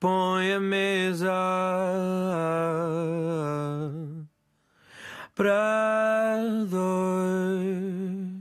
[0.00, 1.30] põe a mesa
[5.34, 6.38] para
[6.70, 8.40] dois.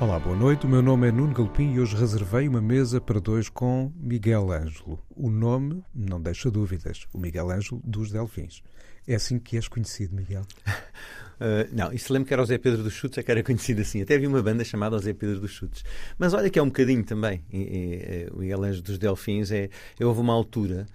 [0.00, 0.66] Olá, boa noite.
[0.66, 4.50] O meu nome é Nuno Galpim e hoje reservei uma mesa para dois com Miguel
[4.50, 4.98] Ângelo.
[5.14, 7.06] O nome não deixa dúvidas.
[7.14, 8.64] O Miguel Ângelo dos Delfins.
[9.06, 10.42] É assim que és conhecido, Miguel?
[10.66, 13.80] Uh, não, isso lembro que era o Zé Pedro dos Chutes, é que era conhecido
[13.80, 14.02] assim.
[14.02, 15.84] Até havia uma banda chamada Zé Pedro dos Chutes.
[16.18, 17.42] Mas olha que é um bocadinho também.
[17.52, 19.70] E, e, o Miguel Ângelo dos Delfins é.
[19.98, 20.86] Eu houve uma altura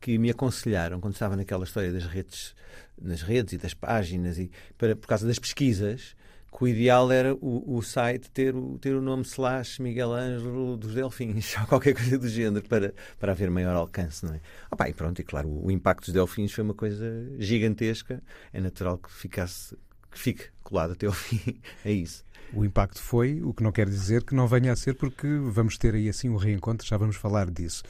[0.00, 2.54] que me aconselharam, quando estava naquela história das redes,
[3.00, 6.14] nas redes e das páginas, e para, por causa das pesquisas,
[6.56, 10.76] que o ideal era o, o site ter o, ter o nome slash Miguel Ângelo
[10.76, 14.40] dos Delfins, ou qualquer coisa do género, para, para haver maior alcance, não é?
[14.70, 17.04] Opa, e pronto, e claro, o, o impacto dos Delfins foi uma coisa
[17.38, 18.22] gigantesca,
[18.52, 19.76] é natural que ficasse,
[20.10, 22.24] que fique colado até ao fim, é isso.
[22.52, 25.76] O impacto foi, o que não quer dizer que não venha a ser, porque vamos
[25.76, 27.82] ter aí assim um reencontro, já vamos falar disso.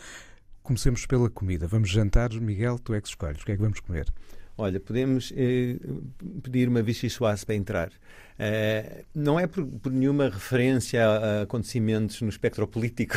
[0.63, 1.67] Comecemos pela comida.
[1.67, 3.43] Vamos jantar, Miguel, tu é que escolhes.
[3.43, 4.07] O que é que vamos comer?
[4.57, 5.77] Olha, podemos eh,
[6.43, 7.91] pedir uma vichy soise para entrar.
[8.35, 13.15] Uh, não é por, por, nenhuma referência a, a acontecimentos no espectro político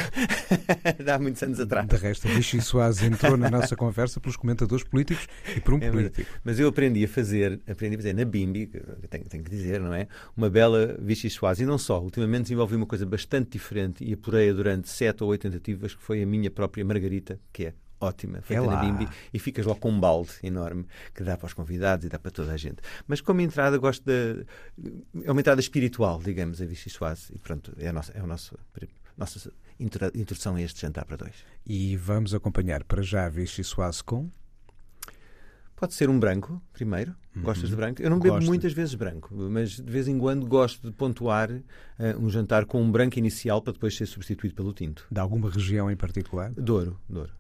[1.04, 1.88] de há muitos anos atrás.
[1.88, 5.80] De resto, a Vichy Soase entrou na nossa conversa pelos comentadores políticos e por um
[5.82, 6.30] é político.
[6.44, 8.68] Mas eu aprendi a fazer, aprendi a fazer na Bimbi,
[9.10, 10.08] tenho, tenho que dizer, não é?
[10.36, 11.64] Uma bela Vichy Soase.
[11.64, 15.42] E não só, ultimamente desenvolvi uma coisa bastante diferente e apurei-a durante sete ou oito
[15.42, 19.40] tentativas, que foi a minha própria Margarita, que é ótima, feita é na Bimbi, e
[19.40, 22.54] ficas lá com um balde enorme que dá para os convidados e dá para toda
[22.54, 22.78] a gente.
[23.08, 24.46] Mas como entrada, gosto de.
[25.24, 28.28] É uma entrada espiritual, digamos, a Vichy Soase, e pronto, é a nossa, é a
[28.28, 28.58] nossa,
[29.18, 31.46] nossa introdução a este jantar para dois.
[31.66, 34.30] E vamos acompanhar para já a Vichy Soase com.
[35.78, 37.16] Pode ser um branco, primeiro.
[37.36, 37.44] Uhum.
[37.44, 38.02] Gostas de branco?
[38.02, 38.48] Eu não bebo gosto.
[38.48, 41.64] muitas vezes branco, mas de vez em quando gosto de pontuar uh,
[42.20, 45.06] um jantar com um branco inicial para depois ser substituído pelo tinto.
[45.12, 46.52] De alguma região em particular?
[46.52, 47.32] Douro, Douro.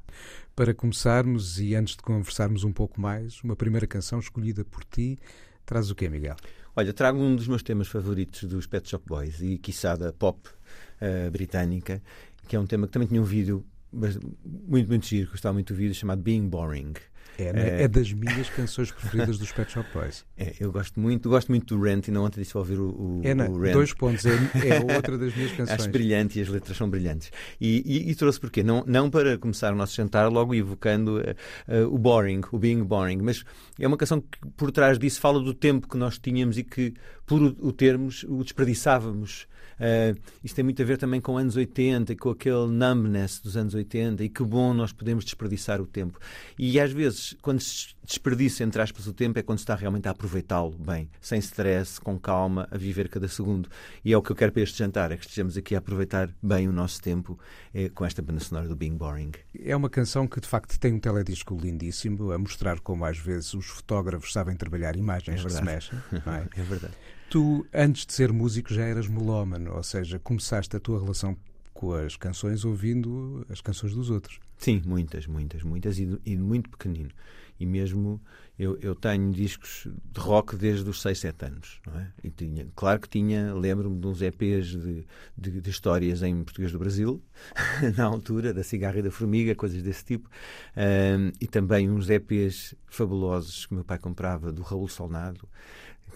[0.55, 5.17] Para começarmos e antes de conversarmos um pouco mais, uma primeira canção escolhida por ti
[5.65, 6.35] traz o quê, Miguel?
[6.75, 10.47] Olha, trago um dos meus temas favoritos dos Pet Shop Boys e, quiçá, da pop
[10.47, 12.03] uh, britânica,
[12.47, 15.77] que é um tema que também tinha um vídeo muito, muito giro, gostava muito do
[15.77, 16.93] vídeo, chamado Being Boring.
[17.37, 17.81] É, né?
[17.81, 20.25] é, é das minhas canções preferidas dos Pet Shop Boys.
[20.35, 23.21] É, eu gosto muito, gosto muito do Rent, e não ontem disse ouvir o, o,
[23.23, 23.73] é, o Rent.
[23.73, 25.79] Dois pontos, é, é outra das minhas canções.
[25.79, 27.31] Acho brilhante e as letras são brilhantes.
[27.61, 28.63] E, e, e trouxe porquê?
[28.63, 32.83] Não, não para começar o nosso jantar logo evocando uh, uh, o boring, o being
[32.83, 33.43] boring, mas
[33.79, 36.93] é uma canção que por trás disso fala do tempo que nós tínhamos e que,
[37.25, 39.47] por o, o termos, o desperdiçávamos.
[39.79, 43.55] Uh, isto tem muito a ver também com anos 80 e com aquele numbness dos
[43.55, 46.19] anos 80 e que bom nós podemos desperdiçar o tempo.
[46.57, 50.07] E às vezes, quando se desperdiça, entre aspas, o tempo, é quando se está realmente
[50.07, 53.69] a aproveitá-lo bem, sem stress, com calma, a viver cada segundo.
[54.03, 56.29] E é o que eu quero para este jantar, é que estejamos aqui a aproveitar
[56.41, 57.37] bem o nosso tempo
[57.73, 59.31] é, com esta banda sonora do Being Boring.
[59.59, 63.53] É uma canção que de facto tem um teledisco lindíssimo, a mostrar como às vezes
[63.53, 65.99] os fotógrafos sabem trabalhar imagens é que se mexem.
[66.13, 66.47] É?
[66.61, 66.93] é verdade.
[67.29, 71.35] Tu, antes de ser músico, já eras melómano, ou seja, começaste a tua relação
[71.73, 74.39] com as canções ouvindo as canções dos outros.
[74.57, 77.11] Sim, muitas, muitas, muitas, e, e muito pequenino.
[77.59, 78.21] E mesmo
[78.57, 81.79] eu, eu tenho discos de rock desde os 6, 7 anos.
[81.85, 82.07] Não é?
[82.23, 85.05] e tinha, claro que tinha, lembro-me de uns EPs de,
[85.37, 87.21] de, de, histórias em português do Brasil,
[87.95, 90.29] na altura, da Cigarra e da Formiga, coisas desse tipo.
[90.75, 95.47] Um, e também uns EPs fabulosos que meu pai comprava do Raul Solnado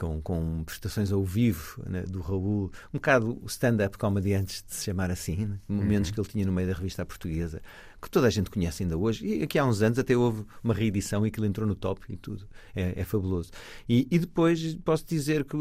[0.02, 4.86] com, com prestações ao vivo né, do Raul, um bocado stand-up comedy antes de se
[4.86, 6.16] chamar assim, né, momentos uhum.
[6.16, 7.62] que ele tinha no meio da revista portuguesa,
[8.02, 9.26] que toda a gente conhece ainda hoje.
[9.26, 12.18] E aqui há uns anos até houve uma reedição e aquilo entrou no top e
[12.18, 12.48] tudo.
[12.76, 13.52] É, é fabuloso.
[13.88, 15.56] E, e, depois posso dizer que,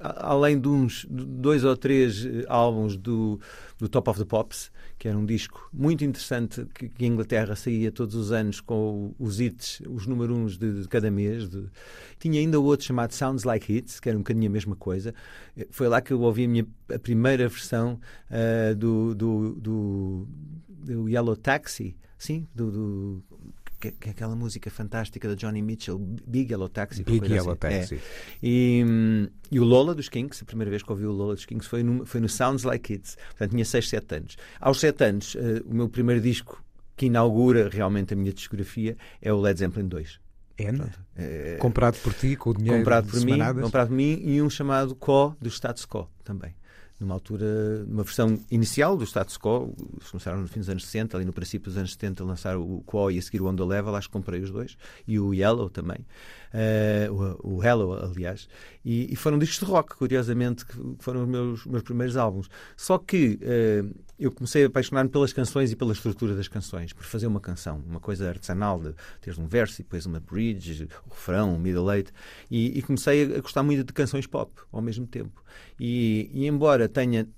[0.00, 3.40] além de uns dois ou três eh, álbuns do,
[3.78, 7.54] do Top of the Pops, que era um disco muito interessante que, que em Inglaterra
[7.54, 11.48] saía todos os anos com os hits, os número uns de, de cada mês.
[11.48, 11.66] De...
[12.18, 15.14] Tinha ainda outro chamado Sounds Like Hits, que era um bocadinho a mesma coisa.
[15.70, 18.00] Foi lá que eu ouvi a minha a primeira versão
[18.30, 20.28] uh, do, do, do,
[20.84, 23.24] do, Yellow Taxi, sim, do, do
[23.80, 27.02] que, que é aquela música fantástica da Johnny Mitchell, Big Yellow Taxi.
[27.02, 27.58] Big Yellow assim.
[27.58, 27.94] Taxi.
[27.96, 28.00] É.
[28.42, 28.84] E,
[29.50, 31.82] e, o Lola dos Kings, a primeira vez que ouvi o Lola dos Kings foi
[31.82, 33.16] no, foi no Sounds Like Kids.
[33.30, 34.36] Portanto, tinha 6, 7 anos.
[34.60, 36.62] Aos 7 anos, uh, o meu primeiro disco
[36.96, 40.20] que inaugura realmente a minha discografia é o Led Zeppelin 2.
[40.56, 40.70] É?
[41.16, 44.48] É, comprado por ti, com o dinheiro comprado por mim, comprado por mim e um
[44.48, 46.54] chamado Co do status quo também
[46.98, 49.74] numa altura, numa versão inicial do status quo,
[50.10, 53.10] começaram no fim dos anos 60, ali no princípio dos anos 70 lançaram o Quo
[53.10, 54.76] e a seguir o On The Level, acho que comprei os dois,
[55.06, 56.06] e o Yellow também.
[56.54, 58.48] Uh, o, o, Hello, aliás,
[58.84, 62.48] e, e, foram discos de rock, curiosamente, que foram os meus, meus primeiros álbuns.
[62.76, 67.04] Só que uh, eu comecei a apaixonar-me pelas canções e pela estrutura das canções, por
[67.04, 71.10] fazer uma canção, uma coisa artesanal, de teres um verso e depois uma bridge, o
[71.10, 72.12] refrão, o middle eight,
[72.50, 75.42] e, e comecei a gostar muito de canções pop ao mesmo tempo.
[75.78, 77.28] E, e embora tenha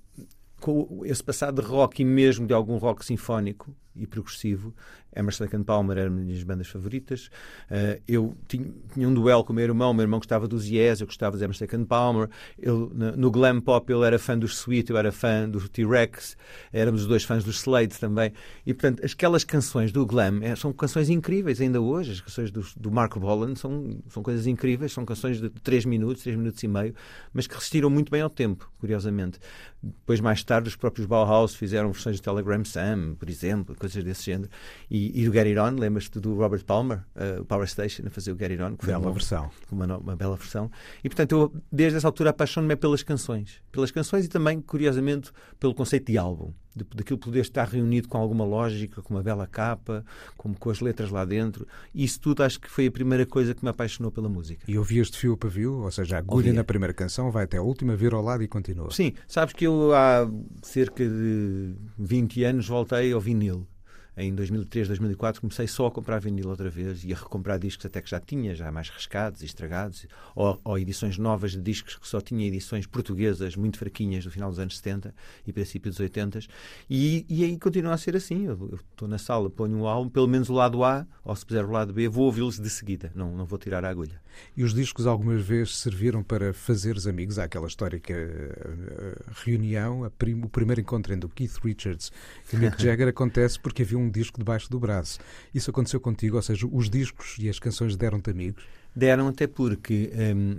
[0.59, 4.73] com esse passado de rock e mesmo de algum rock sinfónico e progressivo,
[5.15, 7.29] Emerson Lake Palmer era uma das minhas bandas favoritas.
[7.69, 10.67] Uh, eu tinha, tinha, um duelo com o meu irmão, o meu irmão gostava dos
[10.67, 12.29] Yes, eu gostava de Emerson Lake Palmer.
[12.57, 16.37] Eu, no, no, glam pop ele era fã dos Sweet, eu era fã dos T-Rex,
[16.71, 18.31] éramos os dois fãs dos Slade também.
[18.65, 22.11] E portanto, aquelas canções do glam é, são canções incríveis ainda hoje.
[22.11, 26.23] As canções do, do Mark Bolan são, são coisas incríveis, são canções de 3 minutos,
[26.23, 26.93] 3 minutos e meio,
[27.33, 29.39] mas que resistiram muito bem ao tempo, curiosamente.
[29.81, 34.23] Depois, mais tarde, os próprios Bauhaus fizeram versões de Telegram Sam, por exemplo, coisas desse
[34.23, 34.49] género.
[34.89, 38.09] E, e do Get It On, lembras-te do Robert Palmer, uh, o Power Station, a
[38.09, 39.49] fazer o Get It On, que foi bela uma versão.
[39.71, 40.69] Uma, uma bela versão.
[41.03, 43.61] E portanto, eu desde essa altura apaixono-me pelas canções.
[43.71, 46.51] Pelas canções e também, curiosamente, pelo conceito de álbum.
[46.75, 50.05] De, daquilo poder estar reunido com alguma lógica, com uma bela capa,
[50.35, 51.67] com, com as letras lá dentro.
[51.93, 54.63] E isso tudo acho que foi a primeira coisa que me apaixonou pela música.
[54.67, 55.81] E ouvias de fio a pavio?
[55.81, 56.53] Ou seja, a agulha Ouvia.
[56.53, 58.91] na primeira canção vai até a última, vir ao lado e continua.
[58.91, 60.29] Sim, sabes que eu há
[60.61, 63.67] cerca de 20 anos voltei ao vinil
[64.17, 68.01] em 2003, 2004, comecei só a comprar vinil outra vez e a recomprar discos até
[68.01, 72.07] que já tinha, já mais rascados e estragados, ou, ou, edições novas de discos que
[72.07, 75.13] só tinha edições portuguesas muito fraquinhas do final dos anos 70
[75.45, 76.39] e princípio dos 80.
[76.89, 78.45] E, e aí continua a ser assim.
[78.45, 81.63] Eu estou na sala, ponho um álbum, pelo menos o lado A, ou se puser
[81.63, 84.19] o lado B, vou ouvi-los de seguida, não, não vou tirar a agulha.
[84.55, 87.37] E os discos algumas vezes serviram para fazeres amigos?
[87.39, 92.11] Há aquela histórica uh, reunião, prim, o primeiro encontro entre o Keith Richards
[92.51, 95.19] e o Mick Jagger acontece porque havia um disco debaixo do braço.
[95.53, 96.35] Isso aconteceu contigo?
[96.35, 98.63] Ou seja, os discos e as canções deram-te amigos?
[98.95, 100.57] Deram até porque um,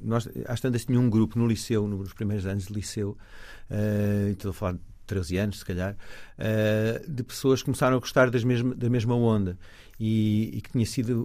[0.00, 3.16] nós, às tantas, tinha um grupo no liceu, nos primeiros anos de liceu,
[3.68, 5.96] uh, estou a falar 13 anos, se calhar,
[6.38, 9.58] uh, de pessoas que começaram a gostar das mesma, da mesma onda.
[9.98, 11.24] E, e que tinha sido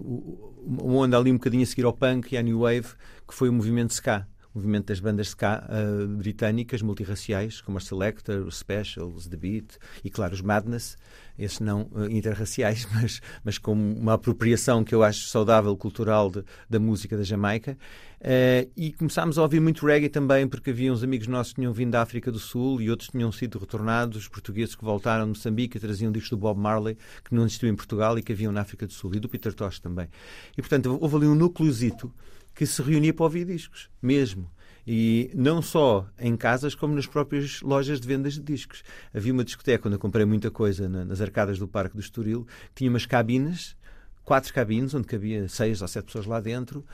[0.66, 2.88] uma onda ali um bocadinho a seguir ao punk e à New Wave,
[3.28, 8.46] que foi o movimento ska movimento das bandas ska uh, britânicas multirraciais, como a Selector,
[8.46, 10.96] os Specials, The Beat e, claro, os Madness,
[11.36, 16.44] esses não uh, interraciais, mas, mas com uma apropriação que eu acho saudável, cultural, de,
[16.70, 17.76] da música da Jamaica.
[18.20, 21.72] Uh, e começámos a ouvir muito reggae também, porque havia uns amigos nossos que tinham
[21.72, 25.30] vindo da África do Sul e outros tinham sido retornados, os portugueses que voltaram de
[25.30, 28.52] Moçambique e traziam discos do Bob Marley, que não existiu em Portugal e que haviam
[28.52, 30.08] na África do Sul, e do Peter Tosh também.
[30.56, 32.10] E, portanto, houve ali um núcleozito
[32.54, 34.50] que se reunia para ouvir discos, mesmo.
[34.86, 38.82] E não só em casas, como nas próprias lojas de vendas de discos.
[39.14, 42.76] Havia uma discoteca onde eu comprei muita coisa nas arcadas do Parque do Estoril, que
[42.76, 43.76] tinha umas cabines,
[44.22, 46.84] quatro cabines, onde cabia seis ou sete pessoas lá dentro,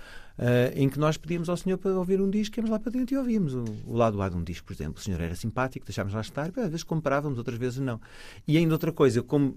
[0.40, 3.14] Uh, em que nós pedíamos ao senhor para ouvir um disco, íamos lá para dentro
[3.14, 4.98] e ouvíamos o, lado A de um disco, por exemplo.
[4.98, 8.00] O senhor era simpático, deixávamos lá estar, às vezes comprávamos, outras vezes não.
[8.48, 9.54] E ainda outra coisa, como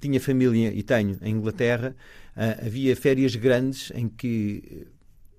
[0.00, 1.96] tinha família e tenho em Inglaterra,
[2.36, 4.86] uh, havia férias grandes em que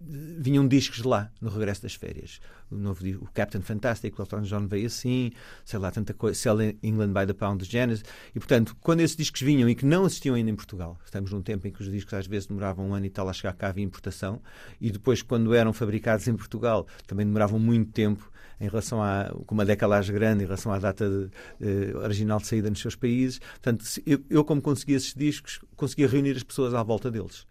[0.08, 2.40] vinham discos de lá no regresso das férias.
[2.70, 5.32] O novo o Captain Fantastic, o Elton John veio assim,
[5.64, 8.04] sei lá, tanta coisa, Sell England by the Pound de Genesis.
[8.34, 11.42] E portanto, quando esses discos vinham e que não existiam ainda em Portugal, estamos num
[11.42, 13.72] tempo em que os discos às vezes demoravam um ano e tal a chegar cá
[13.72, 14.42] via importação,
[14.80, 19.54] e depois, quando eram fabricados em Portugal, também demoravam muito tempo em relação a com
[19.54, 23.40] uma decalagem grande em relação à data de, de, original de saída nos seus países.
[23.40, 27.46] Portanto, eu, eu, como conseguia esses discos, conseguia reunir as pessoas à volta deles.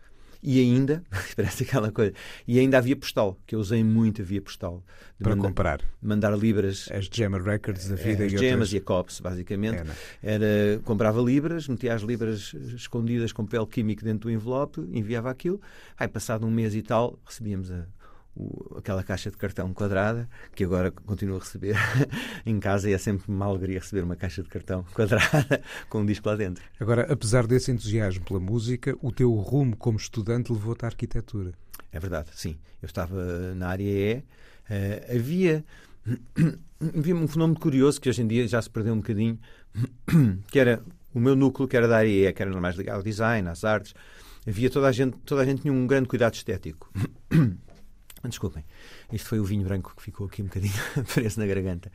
[0.46, 1.02] E ainda,
[1.34, 2.12] parece aquela coisa,
[2.46, 4.84] e ainda havia postal, que eu usei muito a via postal.
[5.18, 5.80] Para mandar, comprar.
[6.02, 6.86] Mandar libras.
[6.92, 8.26] As Gemma Records da vida.
[8.26, 9.82] As e Gemmas e a Cops, basicamente.
[10.22, 15.30] É, Era, comprava libras, metia as libras escondidas com papel químico dentro do envelope, enviava
[15.30, 15.58] aquilo.
[15.96, 17.86] Aí, passado um mês e tal, recebíamos a
[18.36, 21.76] o, aquela caixa de cartão quadrada, que agora continuo a receber
[22.44, 26.06] em casa e é sempre uma alegria receber uma caixa de cartão quadrada com um
[26.06, 26.62] disco lá dentro.
[26.80, 31.52] Agora, apesar desse entusiasmo pela música, o teu rumo como estudante levou-te à arquitetura.
[31.92, 32.56] É verdade, sim.
[32.82, 35.64] Eu estava na área E, uh, havia,
[36.98, 39.38] havia um fenómeno curioso que hoje em dia já se perdeu um bocadinho,
[40.50, 40.82] que era
[41.14, 43.62] o meu núcleo, que era da área E, que era mais ligado ao design, às
[43.62, 43.94] artes,
[44.46, 46.92] havia toda a gente, toda a gente tinha um grande cuidado estético
[48.30, 48.64] Desculpem,
[49.12, 50.72] isto foi o vinho branco que ficou aqui um bocadinho
[51.12, 51.90] preso na garganta.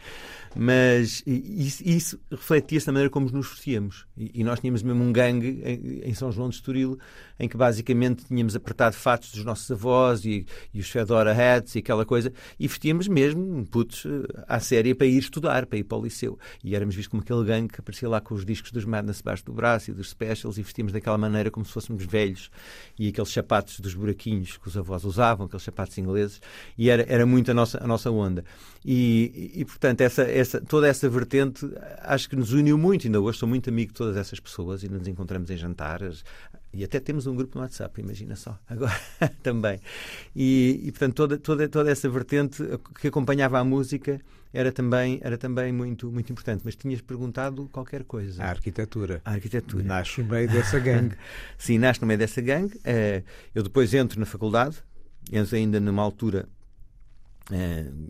[0.56, 4.06] Mas isso, isso refletia-se na maneira como nos vestíamos.
[4.18, 6.98] E, e, nós tínhamos mesmo um gangue em, em, São João de Estoril,
[7.40, 11.80] em que basicamente tínhamos apertado fatos dos nossos avós e, e os Fedora hats e
[11.80, 15.98] aquela coisa, e vestíamos mesmo, putos, eh, à séria para ir estudar, para ir para
[15.98, 16.38] o liceu.
[16.64, 19.46] E éramos vistos como aquele gangue que aparecia lá com os discos dos Madness debaixo
[19.46, 22.50] do braço e dos Specials, e vestíamos daquela maneira como se fôssemos velhos.
[22.98, 26.42] E aqueles sapatos dos buraquinhos que os avós usavam, aqueles sapatos ingleses,
[26.78, 28.44] e era, era muito a nossa, a nossa onda.
[28.84, 33.08] E, e, portanto, essa, essa, toda essa vertente acho que nos uniu muito.
[33.08, 36.24] Ainda hoje sou muito amigo de todas essas pessoas e nos encontramos em jantares.
[36.74, 38.94] E até temos um grupo no WhatsApp, imagina só, agora
[39.42, 39.80] também.
[40.36, 42.64] E, e, portanto, toda, toda, toda essa vertente
[43.00, 44.22] que acompanhava a música
[44.54, 46.62] era também, era também muito, muito importante.
[46.64, 48.44] Mas tinhas perguntado qualquer coisa.
[48.44, 49.22] A arquitetura.
[49.26, 49.84] A arquitetura.
[49.84, 51.16] Nasce no meio dessa gangue.
[51.58, 52.80] Sim, nasce no meio dessa gangue.
[52.84, 54.78] Eh, eu depois entro na faculdade,
[55.32, 56.48] entro ainda numa altura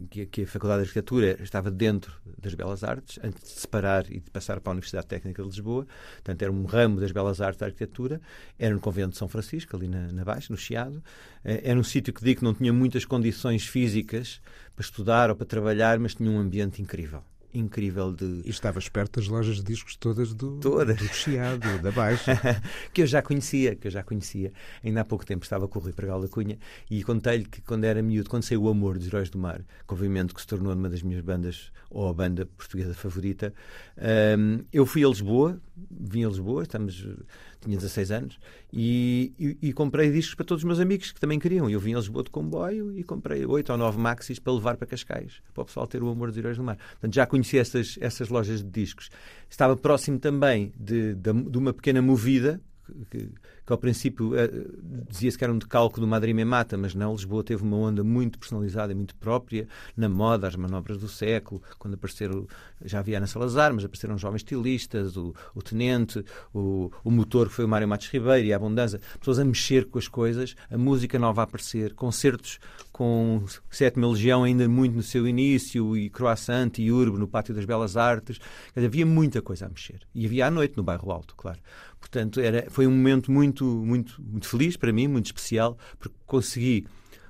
[0.09, 4.05] que, que, a Faculdade de Arquitetura estava dentro das Belas Artes, antes de se separar
[4.11, 5.87] e de passar para a Universidade Técnica de Lisboa.
[6.15, 8.19] Portanto, era um ramo das Belas Artes da Arquitetura.
[8.57, 11.01] Era no Convento de São Francisco, ali na, na Baixa, no Chiado.
[11.43, 14.41] Eh, era um sítio que digo que não tinha muitas condições físicas
[14.75, 18.41] para estudar ou para trabalhar, mas tinha um ambiente incrível incrível de.
[18.45, 20.97] E estavas perto das lojas de discos todas do, todas.
[20.97, 22.39] do Chiado, da Baixa.
[22.93, 24.51] que eu já conhecia, que eu já conhecia.
[24.83, 26.57] Ainda há pouco tempo estava com o Rui Pregal da Cunha
[26.89, 29.93] e contei-lhe que quando era miúdo, quando saiu o Amor dos Heróis do Mar, que
[29.93, 33.53] obviamente que se tornou uma das minhas bandas, ou a banda portuguesa favorita,
[34.37, 37.05] um, eu fui a Lisboa, vim a Lisboa, estamos
[37.61, 38.39] tinha 16 anos,
[38.71, 41.69] e, e, e, comprei discos para todos os meus amigos que também queriam.
[41.69, 44.87] Eu vim a Lisboa de comboio e comprei 8 ou 9 maxis para levar para
[44.87, 46.77] Cascais, para o pessoal ter o amor dos heróis do mar.
[46.77, 49.09] Portanto, já conhecia essas, essas lojas de discos.
[49.49, 52.61] Estava próximo também de, de, de uma pequena movida
[53.09, 53.29] que,
[53.69, 57.43] que ao princípio uh, dizia-se que era um decalque do Madrid Mata, mas não, Lisboa
[57.43, 61.93] teve uma onda muito personalizada e muito própria, na moda, as manobras do século, quando
[61.93, 62.47] apareceram,
[62.83, 67.53] já havia Ana Salazar, mas apareceram jovens estilistas, o, o Tenente, o, o motor que
[67.53, 70.77] foi o Mário Matos Ribeiro e a Abundância, pessoas a mexer com as coisas, a
[70.77, 72.59] música nova a aparecer, concertos
[72.91, 77.65] com Sétima Legião ainda muito no seu início, e Croissant e Urbo no Pátio das
[77.65, 78.39] Belas Artes,
[78.75, 80.01] havia muita coisa a mexer.
[80.13, 81.59] E havia à noite no Bairro Alto, claro.
[81.99, 86.85] Portanto, era, foi um momento muito, muito, muito feliz para mim, muito especial, porque consegui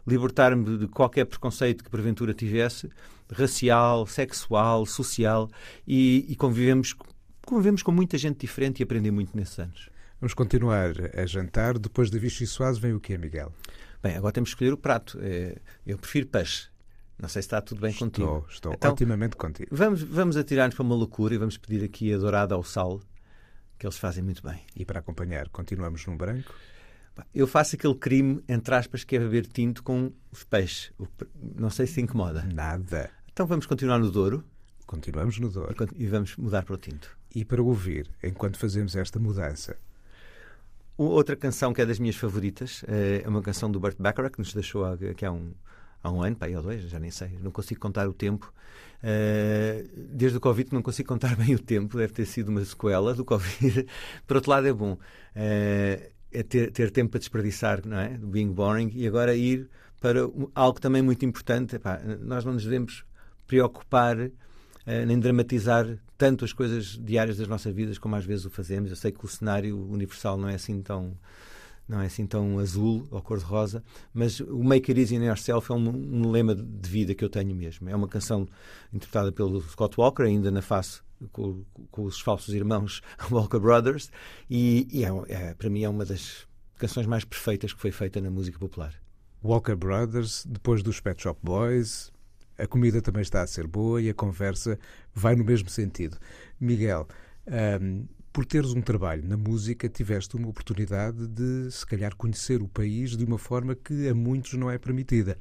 [0.07, 2.89] libertar-me de qualquer preconceito que porventura tivesse,
[3.31, 5.49] racial, sexual, social,
[5.87, 6.95] e, e convivemos,
[7.45, 9.89] convivemos com muita gente diferente e aprendi muito nesses anos.
[10.19, 11.77] Vamos continuar a jantar.
[11.77, 13.53] Depois de Vichy Soares vem o quê, Miguel?
[14.03, 15.17] Bem, agora temos que escolher o prato.
[15.21, 16.67] É, eu prefiro peixe.
[17.17, 18.45] Não sei se está tudo bem estou, contigo.
[18.49, 19.69] Estou então, otimamente contigo.
[19.71, 23.01] Vamos, vamos atirar-nos para uma loucura e vamos pedir aqui a dourada ao sal
[23.79, 24.59] que eles fazem muito bem.
[24.75, 26.53] E para acompanhar, continuamos num branco?
[27.33, 30.91] Eu faço aquele crime, entre aspas, que é beber tinto com os peixes.
[31.55, 32.43] Não sei se incomoda.
[32.43, 33.09] Nada.
[33.31, 34.43] Então vamos continuar no Douro.
[34.85, 35.73] Continuamos no Douro.
[35.95, 37.17] E vamos mudar para o tinto.
[37.33, 39.77] E para ouvir, enquanto fazemos esta mudança.
[40.97, 44.39] Outra canção que é das minhas favoritas eh, é uma canção do Burt Bacharach, que
[44.39, 45.53] nos deixou aqui há um,
[46.03, 48.53] há um ano, aí ou dois, já nem sei, não consigo contar o tempo.
[49.01, 53.13] Uh, desde o Covid não consigo contar bem o tempo, deve ter sido uma sequela
[53.13, 53.85] do Covid.
[54.27, 54.93] Por outro lado, é bom.
[54.93, 58.09] Uh, é ter, ter tempo para desperdiçar, não é?
[58.09, 60.19] Do being boring e agora ir para
[60.53, 61.75] algo também muito importante.
[61.75, 63.03] Epá, nós não nos devemos
[63.47, 64.31] preocupar uh,
[65.07, 68.89] nem dramatizar tanto as coisas diárias das nossas vidas como às vezes o fazemos.
[68.89, 71.17] Eu sei que o cenário universal não é assim tão
[71.89, 75.75] não é assim tão azul ou cor-de-rosa, mas o Make It Easy on Yourself é
[75.75, 77.89] um, um, lema de vida que eu tenho mesmo.
[77.89, 78.47] É uma canção
[78.93, 84.11] interpretada pelo Scott Walker, ainda na face com, com os falsos irmãos Walker Brothers,
[84.47, 88.21] e, e é, é, para mim é uma das canções mais perfeitas que foi feita
[88.21, 88.93] na música popular.
[89.43, 92.11] Walker Brothers, depois dos Pet Shop Boys,
[92.55, 94.77] a comida também está a ser boa e a conversa
[95.13, 96.17] vai no mesmo sentido.
[96.59, 97.07] Miguel,
[97.81, 102.67] um, por teres um trabalho na música, tiveste uma oportunidade de, se calhar, conhecer o
[102.67, 105.37] país de uma forma que a muitos não é permitida.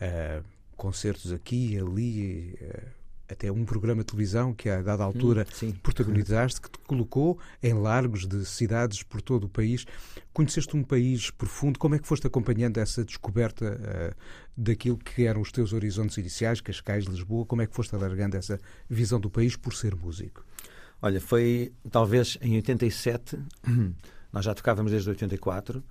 [0.00, 0.44] Uh,
[0.76, 2.96] concertos aqui, ali, uh,
[3.28, 7.74] até um programa de televisão que, a dada altura, hum, protagonizaste, que te colocou em
[7.74, 9.84] largos de cidades por todo o país.
[10.32, 11.78] Conheceste um país profundo.
[11.78, 14.16] Como é que foste acompanhando essa descoberta uh,
[14.56, 17.44] daquilo que eram os teus horizontes iniciais, Cascais, Lisboa?
[17.44, 20.44] Como é que foste alargando essa visão do país por ser músico?
[21.00, 23.38] Olha, foi talvez em 87,
[24.32, 25.82] nós já tocávamos desde 84,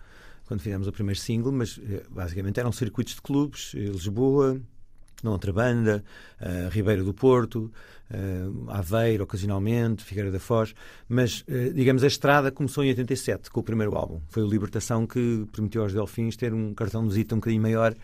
[0.45, 4.61] quando fizemos o primeiro single, mas eh, basicamente eram circuitos de clubes, eh, Lisboa,
[5.31, 6.03] outra banda,
[6.41, 7.71] uh, Ribeiro do Porto,
[8.11, 10.73] uh, Aveiro, ocasionalmente, Figueira da Foz,
[11.07, 14.21] mas, uh, digamos, a estrada começou em 87, com o primeiro álbum.
[14.29, 17.95] Foi o Libertação que permitiu aos Delfins ter um cartão de visita um bocadinho maior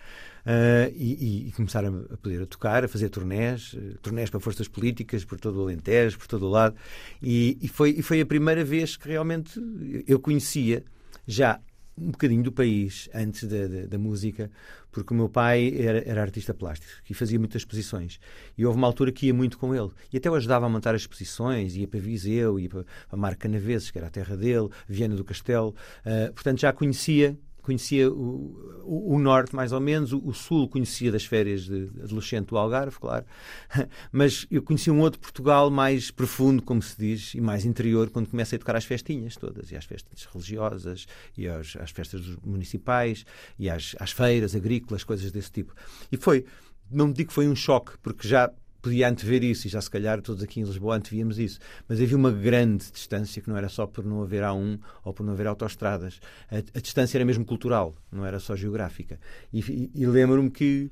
[0.42, 4.68] Uh, e, e, começaram a poder a tocar, a fazer turnés, uh, turnés para forças
[4.68, 6.76] políticas por todo o Alentejo, por todo o lado.
[7.22, 9.60] E, e, foi, e foi a primeira vez que realmente
[10.08, 10.84] eu conhecia
[11.28, 11.60] já
[11.98, 14.50] um bocadinho do país antes da, da, da, música,
[14.92, 18.20] porque o meu pai era, era, artista plástico e fazia muitas exposições.
[18.58, 19.90] E houve uma altura que ia muito com ele.
[20.12, 23.48] E até o ajudava a montar as exposições, ia para Viseu, ia para a Marca
[23.48, 25.76] Canaveses, que era a terra dele, Viana do Castelo.
[26.06, 30.68] Uh, portanto, já conhecia conhecia o, o, o, norte mais ou menos, o, o, sul
[30.68, 33.26] conhecia das férias de adolescente do Algarve, claro,
[34.12, 38.30] mas eu conhecia um outro Portugal mais profundo, como se diz, e mais interior, quando
[38.30, 41.06] comecei a tocar às festinhas todas, e às festas religiosas,
[41.38, 43.26] e às, às festas municipais,
[43.58, 45.74] e às, às feiras agrícolas, coisas desse tipo.
[46.12, 46.46] E foi,
[46.90, 50.22] não digo que foi um choque, porque já podia antever isso, e já se calhar
[50.22, 53.86] todos aqui em Lisboa antevíamos isso, mas havia uma grande distância que não era só
[53.86, 56.20] por não haver A1 ou por não haver autoestradas.
[56.50, 59.20] A, a distância era mesmo cultural, não era só geográfica.
[59.54, 60.92] E, e, e lembro-me que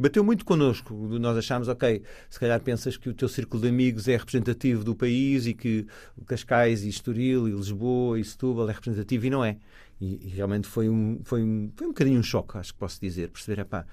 [0.00, 0.94] bateu muito connosco.
[1.18, 4.94] Nós achámos, ok, se calhar pensas que o teu círculo de amigos é representativo do
[4.94, 5.86] país e que
[6.26, 9.58] Cascais e Estoril e Lisboa e Setúbal é representativo e não é.
[10.00, 12.98] E, e realmente foi um, foi, um, foi um bocadinho um choque, acho que posso
[12.98, 13.84] dizer, perceber, pá,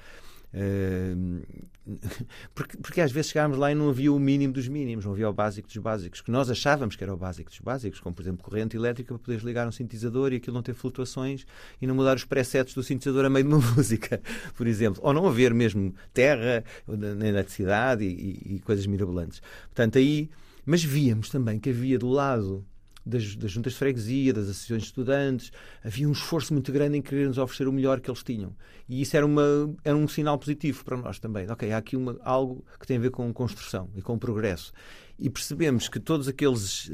[2.54, 5.30] porque, porque às vezes chegámos lá e não havia o mínimo dos mínimos, não havia
[5.30, 8.22] o básico dos básicos, que nós achávamos que era o básico dos básicos, como por
[8.22, 11.46] exemplo corrente elétrica para poderes ligar um sintetizador e aquilo não ter flutuações
[11.82, 14.22] e não mudar os presets do sintetizador a meio de uma música,
[14.56, 15.02] por exemplo.
[15.04, 19.42] Ou não haver mesmo terra, nem eletricidade e, e, e coisas mirabolantes.
[19.68, 20.30] Portanto, aí.
[20.70, 22.66] Mas víamos também que havia do lado
[23.08, 25.52] das, das juntas de freguesia, das associações de estudantes.
[25.84, 28.56] Havia um esforço muito grande em querer nos oferecer o melhor que eles tinham.
[28.88, 29.44] E isso era, uma,
[29.84, 31.50] era um sinal positivo para nós também.
[31.50, 34.72] Ok, há aqui uma, algo que tem a ver com construção e com progresso.
[35.18, 36.92] E percebemos que todos aqueles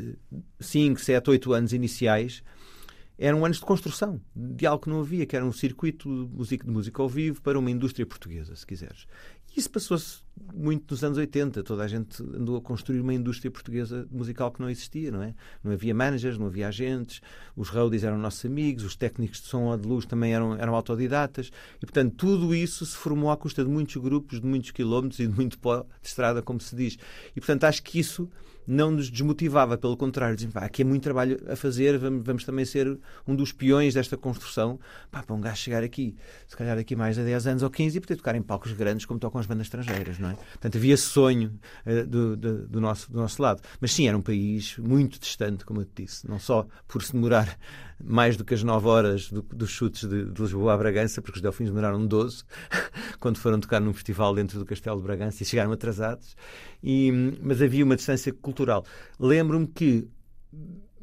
[0.60, 2.44] 5, 7, 8 anos iniciais
[3.18, 7.02] eram anos de construção de algo que não havia, que era um circuito de música,
[7.02, 9.06] ao vivo para uma indústria portuguesa, se quiseres.
[9.56, 10.23] Isso passou-se
[10.54, 11.64] muito nos anos 80.
[11.64, 15.34] Toda a gente andou a construir uma indústria portuguesa musical que não existia, não é?
[15.64, 17.22] Não havia managers, não havia agentes,
[17.56, 20.76] os roadies eram nossos amigos, os técnicos de som ou de luz também eram, eram
[20.76, 21.52] autodidatas.
[21.78, 25.28] E, portanto, tudo isso se formou à custa de muitos grupos, de muitos quilómetros e
[25.28, 26.98] de muito pó de estrada, como se diz.
[27.36, 28.30] E, portanto, acho que isso
[28.68, 32.66] não nos desmotivava, pelo contrário, dizem, aqui é muito trabalho a fazer, vamos, vamos, também
[32.66, 34.80] ser um dos peões desta construção,
[35.12, 36.16] pá, para um gajo chegar aqui,
[36.48, 39.06] se calhar daqui mais de 10 anos ou 15 e poder tocar em palcos grandes
[39.06, 40.34] como tocam as bandas estrangeiras, não é?
[40.36, 43.62] Portanto, havia sonho uh, do, do, do, nosso, do nosso lado.
[43.80, 47.14] Mas sim, era um país muito distante, como eu te disse, não só por se
[47.14, 47.58] demorar
[48.06, 51.38] mais do que as 9 horas do, dos chutes de, de, Lisboa a Bragança, porque
[51.38, 52.44] os Delfins demoraram 12,
[53.20, 56.36] quando foram tocar num festival dentro do Castelo de Bragança e chegaram atrasados,
[56.84, 57.12] e,
[57.42, 58.86] mas havia uma distância cultural.
[59.20, 60.08] Lembro-me que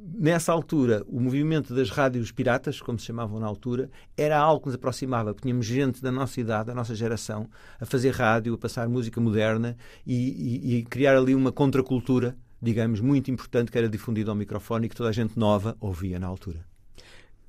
[0.00, 4.66] nessa altura, o movimento das rádios piratas, como se chamavam na altura, era algo que
[4.66, 5.34] nos aproximava.
[5.34, 9.76] Tínhamos gente da nossa idade, da nossa geração, a fazer rádio, a passar música moderna
[10.06, 14.86] e, e, e criar ali uma contracultura, digamos, muito importante que era difundida ao microfone
[14.86, 16.69] e que toda a gente nova ouvia na altura.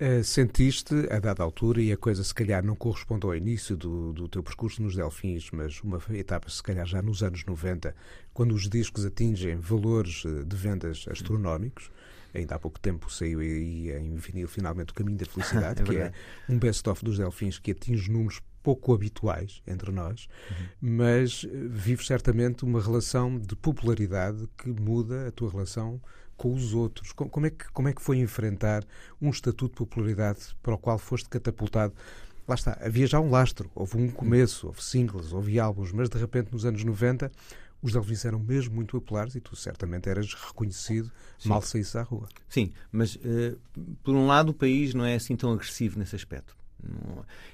[0.02, 4.12] Uh, sentiste, a dada altura, e a coisa se calhar não corresponde ao início do,
[4.12, 7.96] do teu percurso nos Delfins, mas uma etapa se calhar já nos anos 90,
[8.34, 11.92] quando os discos atingem valores eh, de vendas astronómicos,
[12.34, 15.96] ainda há pouco tempo saiu aí em vinil finalmente o Caminho da Felicidade, é que
[15.96, 16.12] é
[16.50, 20.66] um best-of dos Delfins que atinge números pouco habituais entre nós, uhum.
[20.98, 26.02] mas eh, vives certamente uma relação de popularidade que muda a tua relação
[26.38, 27.12] com os outros?
[27.12, 28.84] Como é, que, como é que foi enfrentar
[29.22, 31.94] um estatuto de popularidade para o qual foste catapultado?
[32.48, 36.18] Lá está, havia já um lastro, houve um começo, houve singles, houve álbuns, mas de
[36.18, 37.32] repente nos anos 90
[37.82, 41.50] os Elvis eram mesmo muito populares e tu certamente eras reconhecido Sim.
[41.50, 42.28] mal saísse à rua.
[42.48, 43.60] Sim, mas uh,
[44.04, 46.56] por um lado o país não é assim tão agressivo nesse aspecto.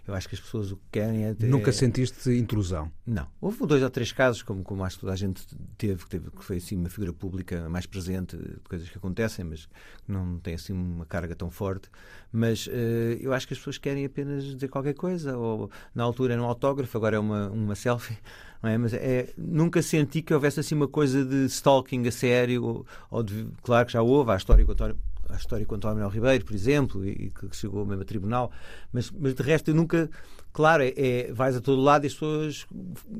[0.08, 1.34] Eu acho que as pessoas o que querem é.
[1.34, 1.48] Ter...
[1.48, 2.92] Nunca sentiste intrusão?
[3.06, 3.28] Não.
[3.42, 5.46] Houve dois ou três casos, como, como acho que toda a gente
[5.78, 8.38] teve, que, teve, que foi assim uma figura pública mais presente
[8.68, 9.68] coisas que acontecem, mas
[10.08, 11.90] não tem assim uma carga tão forte.
[12.32, 12.72] Mas uh,
[13.20, 16.46] eu acho que as pessoas querem apenas dizer qualquer coisa, ou na altura era um
[16.46, 18.18] autógrafo, agora é uma, uma selfie.
[18.62, 18.78] Não é?
[18.78, 23.22] Mas é, nunca senti que houvesse assim uma coisa de stalking a sério, ou, ou
[23.22, 24.98] de, claro que já houve, a história que o António
[25.30, 28.52] a história com António Manuel Ribeiro, por exemplo, e, que chegou mesmo a tribunal,
[28.92, 30.10] mas, mas de resto eu nunca.
[30.54, 32.66] Claro, é, é vais a todo lado e as pessoas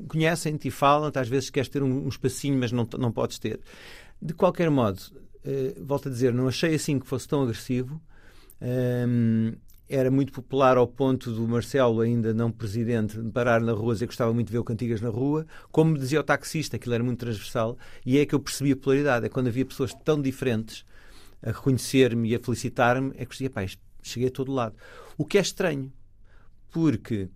[0.08, 3.60] conhecem-te e falam-te, às vezes queres ter um, um espacinho, mas não, não podes ter.
[4.20, 5.00] De qualquer modo,
[5.46, 8.02] eh, volto a dizer, não achei assim que fosse tão agressivo.
[8.62, 9.54] Um,
[9.90, 14.06] era muito popular ao ponto do Marcelo, ainda não presidente, de parar na rua e
[14.06, 15.46] gostava muito de ver o Cantigas na rua.
[15.72, 17.78] Como dizia o taxista, aquilo era muito transversal.
[18.06, 19.26] E é que eu percebi a polaridade.
[19.26, 20.84] É quando havia pessoas tão diferentes
[21.42, 23.62] a reconhecer-me e a felicitar-me, é que dizia, pá,
[24.02, 24.76] cheguei a todo lado.
[25.18, 25.92] O que é estranho,
[26.72, 27.30] porque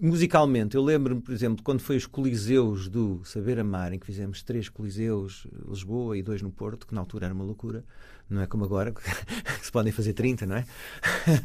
[0.00, 4.42] musicalmente, eu lembro-me, por exemplo, quando foi os Coliseus do Saber Amar, em que fizemos
[4.42, 7.84] três Coliseus, Lisboa e dois no Porto, que na altura era uma loucura,
[8.30, 10.64] não é como agora, que se podem fazer 30, não é?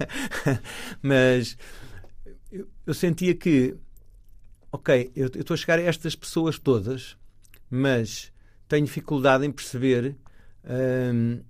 [1.01, 1.57] Mas
[2.51, 3.75] eu, eu, sentia que,
[4.71, 7.17] ok, eu estou a chegar a estas pessoas todas,
[7.69, 8.31] mas
[8.67, 10.15] tenho dificuldade em perceber.
[10.63, 11.41] Hum,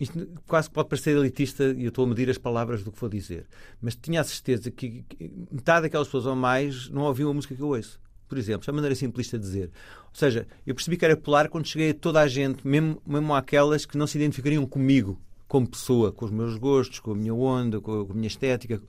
[0.00, 3.08] isto quase pode parecer elitista e eu estou a medir as palavras do que vou
[3.08, 3.46] dizer,
[3.80, 7.54] mas tinha a certeza que, que metade daquelas pessoas ou mais não ouviam a música
[7.54, 8.00] que eu ouço.
[8.28, 9.70] Por exemplo, é uma maneira simplista de dizer.
[10.04, 13.34] Ou seja, eu percebi que era polar quando cheguei a toda a gente, mesmo, mesmo
[13.34, 17.32] aquelas que não se identificariam comigo como pessoa, com os meus gostos, com a minha
[17.32, 18.82] onda, com a, com a minha estética.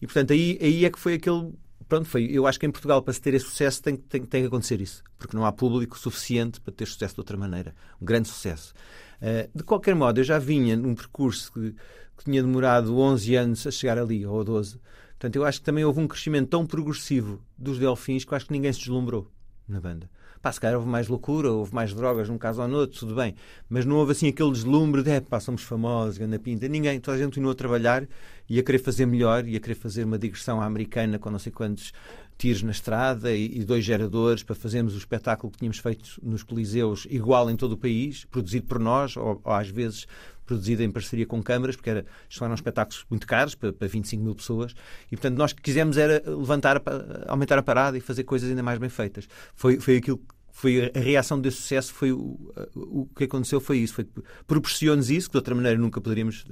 [0.00, 1.54] E, portanto, aí, aí é que foi aquele
[1.88, 2.24] pronto, foi.
[2.30, 4.80] Eu acho que em Portugal, para se ter esse sucesso, tem, tem, tem que acontecer
[4.80, 5.02] isso.
[5.18, 7.74] Porque não há público suficiente para ter sucesso de outra maneira.
[8.00, 8.74] Um grande sucesso.
[9.20, 11.72] Uh, de qualquer modo, eu já vinha num percurso que,
[12.16, 14.80] que, tinha demorado 11 anos a chegar ali, ou 12.
[15.10, 18.46] Portanto, eu acho que também houve um crescimento tão progressivo dos Delfins que eu acho
[18.46, 19.30] que ninguém se deslumbrou
[19.68, 20.10] na banda.
[20.42, 23.14] Pá, se calhar houve mais loucura, houve mais drogas num caso ou no outro, tudo
[23.14, 23.36] bem.
[23.70, 26.66] Mas não houve assim aquele deslumbre de, é, pá, somos famosos, ganda pinta.
[26.66, 28.08] Ninguém, toda a gente continuou a trabalhar
[28.48, 31.52] e a querer fazer melhor e a querer fazer uma digressão americana com não sei
[31.52, 31.92] quantos
[32.36, 36.42] tiros na estrada e, e, dois geradores para fazermos o espetáculo que tínhamos feito nos
[36.42, 40.06] Coliseus igual em todo o país, produzido por nós, ou, ou às vezes
[40.44, 44.22] produzido em parceria com câmaras, porque era, isto eram espetáculos muito caros para, para 25
[44.22, 44.74] mil pessoas,
[45.10, 46.82] e portanto nós quisemos era levantar,
[47.26, 49.28] aumentar a parada e fazer coisas ainda mais bem feitas.
[49.54, 50.20] Foi, foi aquilo
[50.54, 52.38] foi a reação desse sucesso foi o,
[52.76, 54.06] o que aconteceu foi isso foi
[54.46, 56.44] proporciones isso que de outra maneira nunca poderíamos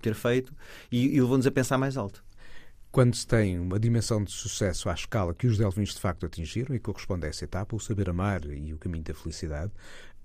[0.00, 0.54] ter feito
[0.92, 2.22] e, e levou-nos a pensar mais alto
[2.90, 6.74] quando se tem uma dimensão de sucesso à escala que os Delvins de facto atingiram
[6.74, 9.70] e corresponde a essa etapa, o saber amar e o caminho da felicidade,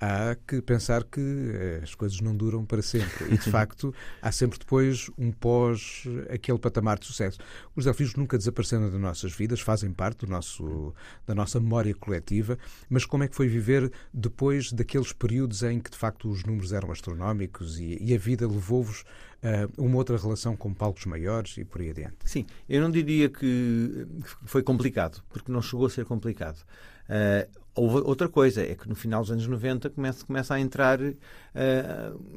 [0.04, 3.34] há que pensar que eh, as coisas não duram para sempre.
[3.34, 7.40] E, de facto, há sempre depois um pós aquele patamar de sucesso.
[7.76, 10.94] Os desafios nunca desapareceram das nossas vidas, fazem parte do nosso,
[11.26, 12.58] da nossa memória coletiva,
[12.90, 16.74] mas como é que foi viver depois daqueles períodos em que, de facto, os números
[16.74, 19.06] eram astronómicos e, e a vida levou-vos
[19.44, 22.18] a uma outra relação com palcos maiores e por aí adiante?
[22.24, 24.08] Sim, eu não diria que
[24.46, 26.64] foi complicado, porque não chegou a ser complicado.
[27.10, 31.02] Uh, Houve outra coisa, é que no final dos anos 90 começa, começa a entrar
[31.02, 31.14] uh,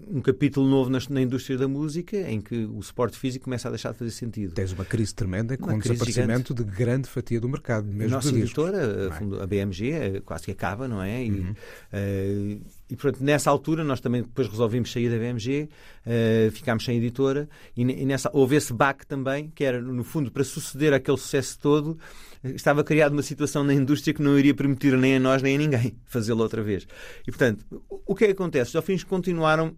[0.09, 3.70] um capítulo novo na, na, indústria da música em que o suporte físico começa a
[3.70, 4.55] deixar de fazer sentido.
[4.55, 6.55] Tens uma crise tremenda com o um desaparecimento gigante.
[6.55, 7.87] de grande fatia do mercado.
[7.87, 11.25] Mesmo a nossa editora, a, a BMG, eh, quase que acaba, não é?
[11.25, 11.51] E, uhum.
[11.51, 15.68] uh, e, portanto, nessa altura, nós também depois resolvimos sair da BMG,
[16.07, 20.31] uh, ficámos sem editora, e, e, nessa, houve esse baque também, que era, no fundo,
[20.31, 21.99] para suceder aquele sucesso todo,
[22.44, 25.59] estava criada uma situação na indústria que não iria permitir nem a nós nem a
[25.59, 26.87] ninguém fazê-lo outra vez.
[27.27, 28.68] E, portanto, o que é que acontece?
[28.68, 29.77] Os Delfins continuaram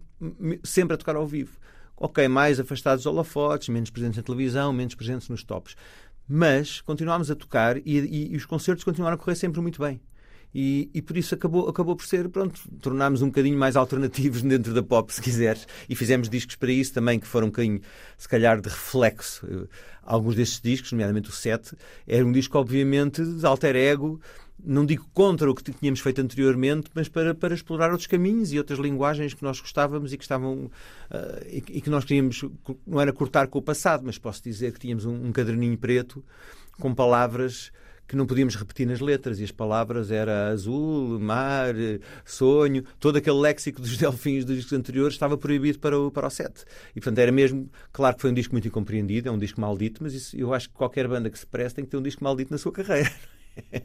[0.63, 1.57] sempre a tocar ao vivo.
[1.97, 5.75] Ok, mais afastados dos holofotes, menos presentes na televisão, menos presentes nos tops.
[6.27, 9.99] Mas continuámos a tocar e, e, e os concertos continuaram a correr sempre muito bem.
[10.53, 14.73] E, e, por isso acabou, acabou por ser, pronto, tornámos um bocadinho mais alternativos dentro
[14.73, 17.81] da pop, se quiseres, e fizemos discos para isso também, que foram um bocadinho,
[18.17, 19.67] se calhar, de reflexo.
[20.01, 21.75] Alguns destes discos, nomeadamente o 7,
[22.07, 24.19] era um disco, obviamente, de alter ego,
[24.63, 28.57] não digo contra o que tínhamos feito anteriormente, mas para, para explorar outros caminhos e
[28.57, 30.71] outras linguagens que nós gostávamos e que estavam uh,
[31.47, 32.43] e, e, que nós queríamos,
[32.85, 36.23] não era cortar com o passado, mas posso dizer que tínhamos um, um caderninho preto
[36.77, 37.71] com palavras
[38.09, 41.75] que não podíamos repetir nas letras, e as palavras era azul, mar,
[42.25, 46.29] sonho, todo aquele léxico dos delfins dos discos anteriores estava proibido para o, para o
[46.29, 46.65] set.
[46.95, 50.01] E portanto era mesmo, claro que foi um disco muito incompreendido, é um disco maldito,
[50.01, 52.23] mas isso, eu acho que qualquer banda que se preste tem que ter um disco
[52.23, 53.11] maldito na sua carreira.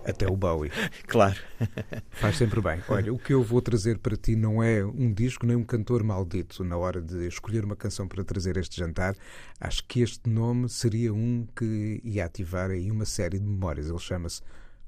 [0.05, 0.71] Até o Bowie.
[1.07, 1.37] Claro.
[2.11, 2.83] Faz sempre bem.
[2.89, 6.03] Olha, o que eu vou trazer para ti não é um disco nem um cantor
[6.03, 6.65] maldito.
[6.65, 9.15] Na hora de escolher uma canção para trazer este jantar,
[9.61, 13.89] acho que este nome seria um que ia ativar aí uma série de memórias.
[13.89, 14.43] Ele chama-se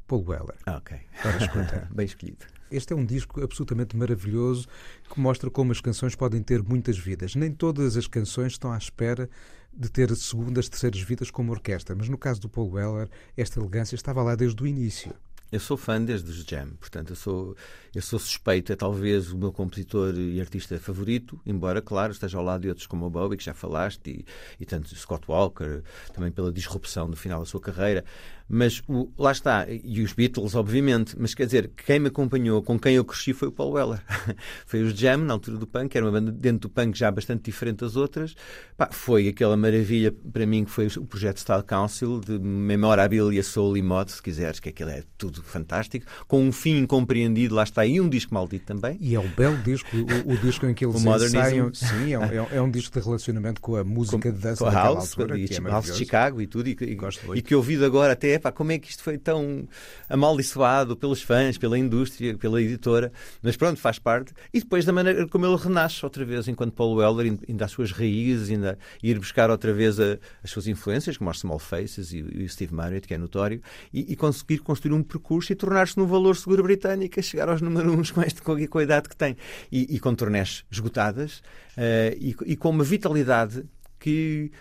[0.07, 0.57] Paul Weller.
[0.67, 0.99] Ah, ok.
[1.23, 1.89] Para escutar.
[1.95, 2.47] bem escolhido.
[2.71, 4.67] Este é um disco absolutamente maravilhoso
[5.09, 7.35] que mostra como as canções podem ter muitas vidas.
[7.35, 9.29] Nem todas as canções estão à espera
[9.77, 13.95] de ter segundas, terceiras vidas como orquestra, mas no caso do Paul Weller, esta elegância
[13.95, 15.15] estava lá desde o início.
[15.53, 17.57] Eu sou fã desde os Jam, portanto, eu sou,
[17.95, 22.43] eu sou suspeito, é talvez o meu compositor e artista favorito, embora, claro, esteja ao
[22.43, 24.25] lado de outros como o Bowie, que já falaste, e,
[24.59, 28.05] e tanto Scott Walker, também pela disrupção do final da sua carreira.
[28.49, 32.79] Mas o, lá está, e os Beatles, obviamente, mas quer dizer, quem me acompanhou, com
[32.79, 34.01] quem eu cresci, foi o Paul Weller.
[34.65, 37.43] foi os Jam, na altura do punk, era uma banda dentro do punk já bastante
[37.43, 38.37] diferente das outras.
[38.77, 43.77] Pá, foi aquela maravilha para mim que foi o projeto Style Council, de memorabilia, soul
[43.77, 47.85] e mod, se quiseres, que aquilo é tudo fantástico, com um fim incompreendido, lá está,
[47.85, 48.97] e um disco maldito também.
[49.01, 51.75] E é um belo disco, o, o disco em que eles ensaiam.
[51.75, 54.63] Sim, é um, é, é um, disco de relacionamento com a música com, de dança
[54.63, 56.99] com a House, altura, é House de Chicago e tudo, e, e,
[57.35, 59.69] e que ouvido agora até como é que isto foi tão
[60.09, 64.33] amaldiçoado pelos fãs, pela indústria, pela editora, mas pronto, faz parte.
[64.53, 67.93] E depois da maneira como ele renasce outra vez enquanto Paul Weller, ainda às suas
[67.93, 72.19] raízes, ainda ir buscar outra vez a, as suas influências, como os Small Faces e,
[72.19, 73.61] e o Steve Marriott, que é notório,
[73.93, 77.93] e, e conseguir construir um percurso e tornar-se num valor seguro britânico, chegar aos número
[77.93, 79.37] uns com, este, com a idade que tem.
[79.71, 81.39] E, e com turnés esgotadas
[81.77, 83.65] uh, e, e com uma vitalidade
[84.07, 84.53] que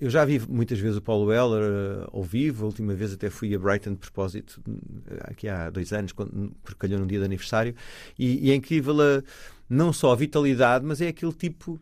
[0.00, 3.28] eu já vi muitas vezes o Paulo Weller uh, ao vivo, a última vez até
[3.28, 4.62] fui a Brighton de propósito,
[5.22, 7.74] aqui há dois anos, porque calhou num dia de aniversário,
[8.16, 9.24] e, e é incrível a,
[9.68, 11.80] não só a vitalidade, mas é aquele tipo.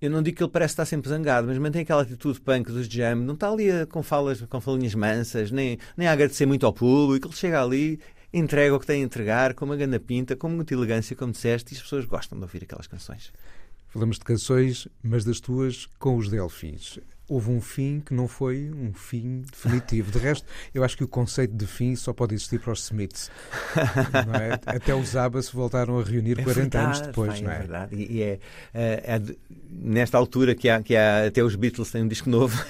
[0.00, 2.86] Eu não digo que ele parece estar sempre zangado, mas mantém aquela atitude punk dos
[2.86, 6.72] jam, não está ali com falas, com falinhas mansas, nem, nem a agradecer muito ao
[6.72, 8.00] público, ele chega ali,
[8.32, 11.74] entrega o que tem a entregar, com uma grande pinta, com muita elegância, como disseste,
[11.74, 13.32] e as pessoas gostam de ouvir aquelas canções.
[13.88, 16.98] Falamos de canções, mas das tuas com os Delfins.
[17.28, 20.12] Houve um fim que não foi um fim definitivo.
[20.12, 23.30] De resto, eu acho que o conceito de fim só pode existir para os Smiths.
[24.40, 24.76] É?
[24.76, 27.40] Até os ABBA se voltaram a reunir é 40 verdade, anos depois.
[27.40, 27.54] não é?
[27.54, 27.96] é verdade.
[27.96, 28.38] E, é,
[28.72, 29.22] é, é,
[29.68, 32.64] nesta altura que há, que há até os Beatles têm um disco novo.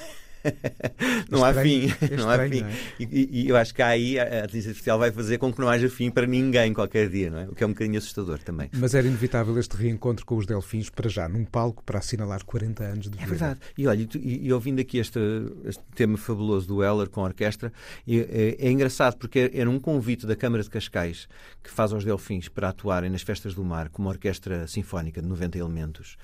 [1.30, 1.88] não há fim.
[2.00, 2.62] É não há fim.
[2.62, 2.72] É?
[3.00, 5.88] e, e, eu acho que aí a inteligência artificial vai fazer com que não haja
[5.88, 7.48] fim para ninguém qualquer dia, não é?
[7.48, 8.70] O que é um bocadinho assustador também.
[8.72, 12.84] Mas era inevitável este reencontro com os Delfins para já, num palco, para assinalar 40
[12.84, 13.22] anos de vida.
[13.22, 13.60] É verdade.
[13.76, 15.18] E olha, e, e ouvindo aqui este,
[15.64, 17.72] este, tema fabuloso do Heller com a orquestra,
[18.06, 21.28] é, é, é engraçado porque era um convite da Câmara de Cascais
[21.62, 25.28] que faz aos Delfins para atuarem nas Festas do Mar com uma orquestra sinfónica de
[25.28, 26.16] 90 elementos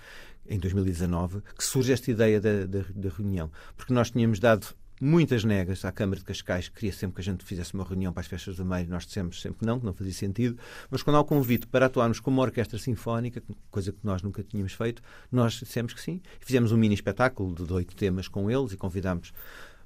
[0.46, 3.50] em 2019, que surge esta ideia da, da, da reunião.
[3.76, 4.66] Porque nós tínhamos dado
[5.02, 8.12] muitas negas à Câmara de Cascais, que queria sempre que a gente fizesse uma reunião
[8.12, 10.56] para as festas do meio, nós dissemos sempre que não, que não fazia sentido,
[10.88, 14.44] mas quando há o convite para atuarmos como uma orquestra sinfónica, coisa que nós nunca
[14.44, 16.20] tínhamos feito, nós dissemos que sim.
[16.38, 19.32] Fizemos um mini espetáculo de oito temas com eles e convidámos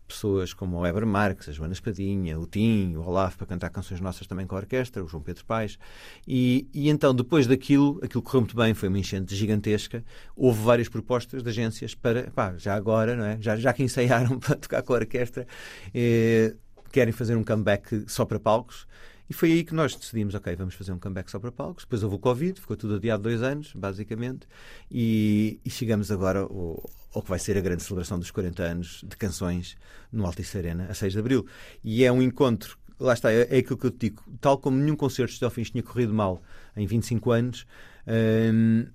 [0.07, 4.01] pessoas como o Weber Marques, a Joana Espadinha, o Tim, o Olaf para cantar canções
[4.01, 5.79] nossas também com a orquestra, o João Pedro Paes.
[6.27, 10.05] E, e então, depois daquilo, aquilo correu muito bem, foi uma enchente gigantesca.
[10.37, 13.39] Houve várias propostas de agências para, pá, já agora, não é?
[13.41, 15.47] já, já que ensaiaram para tocar com a orquestra,
[15.95, 16.55] eh,
[16.93, 18.87] querem fazer um comeback só para palcos.
[19.29, 21.85] E foi aí que nós decidimos, ok, vamos fazer um comeback só para palcos.
[21.85, 24.47] Depois houve o Covid, ficou tudo adiado dois anos, basicamente,
[24.91, 29.05] e, e chegamos agora ao, ao, que vai ser a grande celebração dos 40 anos
[29.07, 29.77] de canções
[30.13, 31.47] no Altice Arena, a 6 de Abril.
[31.83, 34.77] E é um encontro, lá está, é, é aquilo que eu te digo, tal como
[34.77, 36.41] nenhum concerto de Delfins tinha corrido mal
[36.77, 37.67] em 25 anos,
[38.07, 38.87] hum,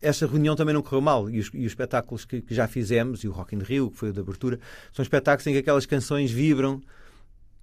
[0.00, 3.24] essa reunião também não correu mal e os, e os espetáculos que, que, já fizemos
[3.24, 4.60] e o Rock in Rio, que foi o de abertura,
[4.92, 6.80] são espetáculos em que aquelas canções vibram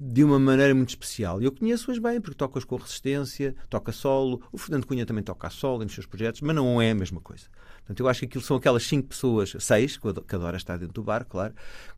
[0.03, 1.39] de uma maneira muito especial.
[1.43, 4.41] Eu conheço-as bem, porque tocas com resistência, toca solo.
[4.51, 7.45] O Fernando Cunha também toca solo nos seus projetos, mas não é a mesma coisa.
[7.77, 11.03] Portanto, eu acho que aquilo são aquelas cinco pessoas, seis, que adora estar dentro do
[11.03, 11.53] bar, claro.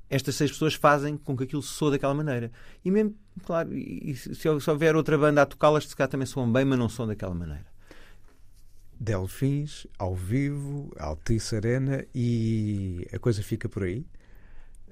[0.09, 2.51] Estas seis pessoas fazem com que aquilo soe daquela maneira.
[2.83, 6.65] E mesmo, claro, e se houver outra banda a tocá-las, se calhar também soam bem,
[6.65, 7.65] mas não são daquela maneira.
[8.99, 14.05] Delfins, ao vivo, Altice Arena e a coisa fica por aí?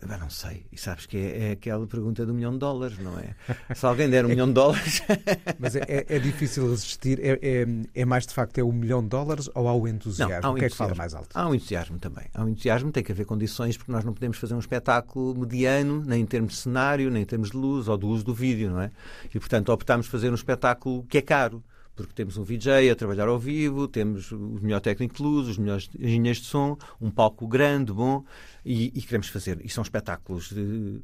[0.02, 0.66] Eu não sei.
[0.72, 3.36] E sabes que é, é, aquela pergunta do milhão de dólares, não é?
[3.76, 5.04] Se alguém der um milhão de dólares.
[5.60, 7.20] Mas é, é, é difícil resistir.
[7.22, 10.42] É, é, é, mais de facto é o milhão de dólares ou há o entusiasmo?
[10.42, 11.30] Não, há um o que é que fala mais alto?
[11.34, 12.26] Há um entusiasmo também.
[12.34, 16.04] Há um entusiasmo, tem que haver condições, porque nós não podemos fazer um espetáculo mediano,
[16.06, 18.72] nem em termos de cenário, nem em termos de luz ou do uso do vídeo,
[18.72, 18.92] não é?
[19.34, 21.64] E portanto optámos fazer um espetáculo que é caro
[21.96, 25.58] porque temos um VJ a trabalhar ao vivo, temos o melhor técnico de luz, os
[25.58, 28.24] melhores engenheiros de som, um palco grande, bom,
[28.66, 29.60] e, e queremos fazer.
[29.64, 31.02] E são espetáculos de,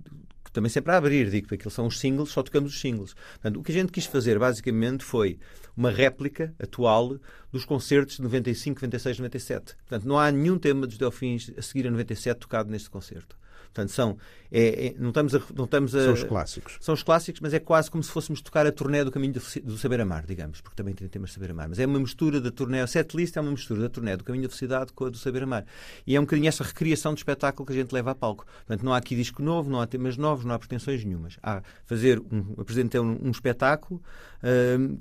[0.48, 3.14] que também sempre a abrir, digo, porque são os singles, só tocamos os singles.
[3.14, 5.38] Portanto, o que a gente quis fazer, basicamente, foi
[5.76, 7.20] uma réplica atual
[7.52, 9.76] dos concertos de 95, 96, 97.
[9.76, 13.38] Portanto, não há nenhum tema dos Delfins a seguir a 97 tocado neste concerto.
[13.78, 14.18] Portanto, são,
[14.52, 16.78] é, é, não estamos a, não estamos a, São os clássicos.
[16.82, 19.42] São os clássicos, mas é quase como se fôssemos tocar a turnê do Caminho do,
[19.64, 21.70] do Saber Amar, digamos, porque também tem temas de Saber Amar.
[21.70, 24.44] Mas é uma mistura da turnê, a setlist é uma mistura da turnê do Caminho
[24.44, 25.64] da Felicidade com a do Saber Amar.
[26.08, 28.46] E é um bocadinho essa recriação do espetáculo que a gente leva a palco.
[28.66, 31.38] Portanto, não há aqui disco novo, não há temas novos, não há pretensões nenhumas.
[31.44, 34.02] Há fazer um, apresentar um, um espetáculo.
[34.42, 34.98] Uh,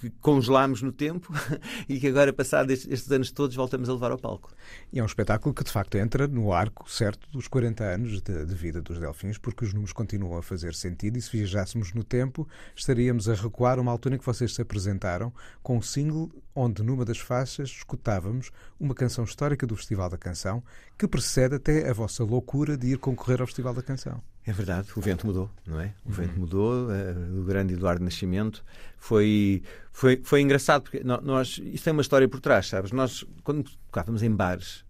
[0.00, 1.32] que congelámos no tempo
[1.88, 4.50] e que agora, passados estes anos todos, voltamos a levar ao palco.
[4.92, 8.46] E é um espetáculo que, de facto, entra no arco certo dos 40 anos de,
[8.46, 12.02] de, vida dos Delfins, porque os números continuam a fazer sentido e se viajássemos no
[12.02, 16.82] tempo, estaríamos a recuar uma altura em que vocês se apresentaram com um single onde,
[16.82, 20.62] numa das faixas, escutávamos uma canção histórica do Festival da Canção
[20.98, 24.22] que precede até a vossa loucura de ir concorrer ao Festival da Canção.
[24.46, 25.92] É verdade, o vento mudou, não é?
[26.04, 26.40] O vento uhum.
[26.40, 28.64] mudou, uh, o grande Eduardo Nascimento.
[28.96, 29.60] Foi,
[29.92, 32.92] foi, foi engraçado, porque nós, isto tem uma história por trás, sabes?
[32.92, 34.84] Nós, quando tocávamos em bares,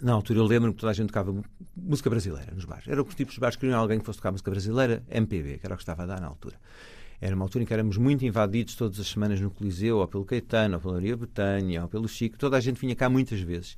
[0.00, 1.34] na altura eu lembro que toda a gente tocava
[1.76, 2.86] música brasileira nos bares.
[2.86, 5.66] Era o tipo de bares que queriam alguém que fosse tocar música brasileira, MPB, que
[5.66, 6.56] era o que estava a dar na altura.
[7.20, 10.24] Era uma altura em que éramos muito invadidos todas as semanas no Coliseu, ou pelo
[10.24, 12.36] Caetano, ou pela Maria Betânia, ou pelo Chico.
[12.36, 13.76] Toda a gente vinha cá muitas vezes.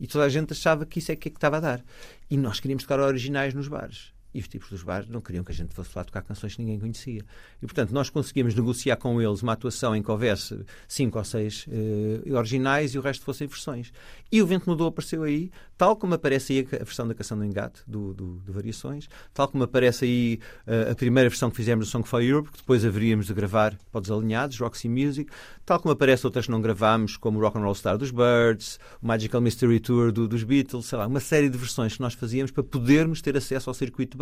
[0.00, 1.84] E toda a gente achava que isso é que, é que estava a dar.
[2.30, 4.12] E nós queríamos tocar originais nos bares.
[4.34, 6.62] E os tipos dos bares não queriam que a gente fosse lá tocar canções que
[6.62, 7.22] ninguém conhecia.
[7.60, 11.66] E, portanto, nós conseguíamos negociar com eles uma atuação em que houvesse cinco ou seis
[11.66, 13.92] uh, originais e o resto fossem versões.
[14.30, 17.44] E o Vento Mudou apareceu aí, tal como aparece aí a versão da Canção do
[17.44, 21.86] Engate, do, do, do Variações, tal como aparece aí uh, a primeira versão que fizemos
[21.86, 25.30] do Song for Europe, que depois haveríamos de gravar para os alinhados, Roxy Music,
[25.66, 28.78] tal como aparece outras que não gravámos, como o Rock and Roll Star dos Birds,
[29.02, 32.14] o Magical Mystery Tour do, dos Beatles, sei lá, uma série de versões que nós
[32.14, 34.16] fazíamos para podermos ter acesso ao circuito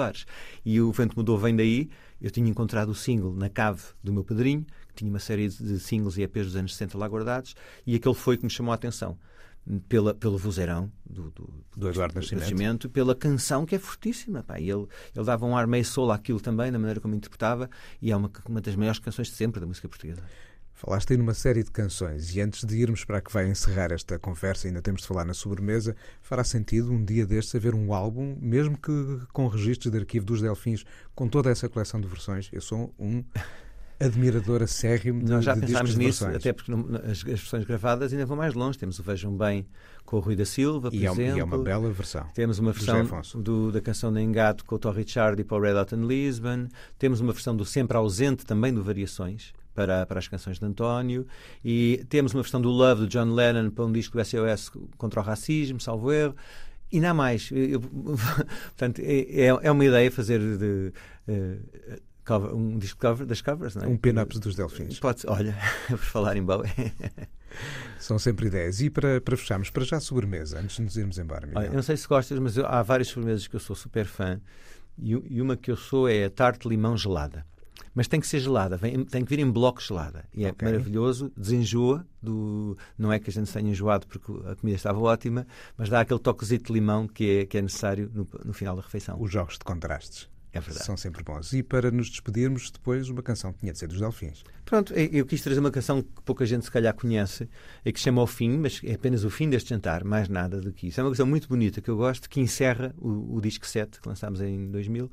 [0.64, 1.88] E o Vento Mudou vem daí.
[2.20, 5.80] Eu tinha encontrado o single na cave do meu padrinho, que tinha uma série de
[5.80, 7.54] singles e EPs dos anos 60 lá guardados,
[7.86, 9.18] e aquele foi que me chamou a atenção.
[9.88, 12.40] Pela, pelo vozeirão do, do, do Eduardo Nascimento.
[12.40, 14.42] Nascimento, pela canção que é fortíssima.
[14.42, 14.58] Pá.
[14.58, 17.68] Ele, ele dava um ar meio solo àquilo também, na maneira como interpretava,
[18.00, 20.22] e é uma, uma das maiores canções de sempre da música portuguesa.
[20.80, 23.92] Falaste aí numa série de canções e antes de irmos para a que vai encerrar
[23.92, 27.92] esta conversa, ainda temos de falar na sobremesa, fará sentido um dia destes haver um
[27.92, 32.48] álbum, mesmo que com registros de arquivo dos Delfins, com toda essa coleção de versões.
[32.50, 33.22] Eu sou um
[34.00, 36.36] admirador acérrimo de Nós já de pensámos nisso, versões.
[36.36, 38.78] até porque as, as, versões gravadas ainda vão mais longe.
[38.78, 39.66] Temos o Vejam Bem
[40.06, 41.36] com o Rui da Silva, por e é, exemplo.
[41.36, 42.26] E é uma bela versão.
[42.34, 45.60] Temos uma versão do, da canção de Engato com o Tom Richard e para o
[45.60, 46.68] Red Hot in Lisbon.
[46.98, 51.26] Temos uma versão do Sempre Ausente também do Variações para, para as canções de António.
[51.64, 55.20] E temos uma versão do Love, do John Lennon, para um disco do SOS contra
[55.20, 56.34] o racismo, salvo erro.
[56.92, 57.50] E não há mais.
[57.52, 57.80] Eu,
[58.76, 60.92] portanto, é, é uma ideia fazer de,
[61.28, 63.86] uh, cover, um disco cover, das covers, não é?
[63.86, 64.98] Um pin-ups dos Delfins.
[64.98, 65.56] Pode olha,
[65.88, 66.70] por falar em Bowie.
[67.98, 68.80] São sempre ideias.
[68.80, 71.62] E para, para fecharmos, para já sobremesa, antes de nos irmos embora, Miguel.
[71.62, 74.06] Olha, eu não sei se gostas, mas eu, há várias sobremesas que eu sou super
[74.06, 74.40] fã.
[74.98, 77.44] E, e uma que eu sou é a tarte limão gelada
[77.94, 80.24] mas tem que ser gelada, vem, tem que vir em bloco gelada.
[80.32, 80.66] E é okay.
[80.66, 85.46] maravilhoso, desenjoa, do, não é que a gente tenha enjoado porque a comida estava ótima,
[85.76, 88.82] mas dá aquele toquezinho de limão que é, que é necessário no, no final da
[88.82, 89.20] refeição.
[89.20, 90.28] Os jogos de contrastes.
[90.52, 90.84] É verdade.
[90.84, 91.52] São sempre bons.
[91.52, 94.42] E para nos despedirmos, depois uma canção que tinha de ser dos Delfins.
[94.64, 97.48] Pronto, eu quis trazer uma canção que pouca gente se calhar conhece,
[97.84, 100.72] e que chama O Fim, mas é apenas o fim deste jantar, mais nada do
[100.72, 101.00] que isso.
[101.00, 104.08] É uma canção muito bonita que eu gosto, que encerra o, o disco 7, que
[104.08, 105.10] lançámos em 2000,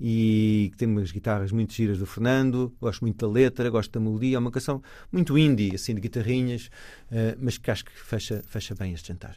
[0.00, 4.00] e que tem umas guitarras muito giras do Fernando, gosto muito da letra, gosto da
[4.00, 6.70] melodia, é uma canção muito indie, assim, de guitarrinhas,
[7.10, 9.36] uh, mas que acho que fecha, fecha bem este jantar.